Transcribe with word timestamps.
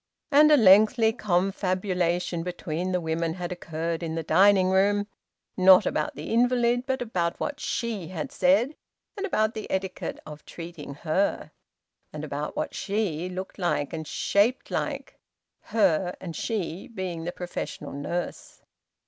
And 0.31 0.51
a 0.51 0.57
lengthy 0.57 1.13
confabulation 1.13 2.41
between 2.41 2.91
the 2.91 2.99
women 2.99 3.35
had 3.35 3.51
occurred 3.51 4.01
in 4.01 4.15
the 4.15 4.23
dining 4.23 4.71
room, 4.71 5.05
not 5.55 5.85
about 5.85 6.15
the 6.15 6.33
invalid, 6.33 6.87
but 6.87 7.03
about 7.03 7.39
what 7.39 7.57
`she' 7.57 8.09
had 8.09 8.31
said, 8.31 8.75
and 9.15 9.27
about 9.27 9.53
the 9.53 9.71
etiquette 9.71 10.19
of 10.25 10.43
treating 10.43 10.95
`her,' 10.95 11.51
and 12.11 12.23
about 12.23 12.55
what 12.55 12.71
`she' 12.71 13.31
looked 13.31 13.59
like 13.59 13.93
and 13.93 14.07
shaped 14.07 14.71
like; 14.71 15.19
`her' 15.69 16.15
and 16.19 16.33
`she' 16.33 16.87
being 16.95 17.23
the 17.25 17.31
professional 17.31 17.91
nurse. 17.91 18.63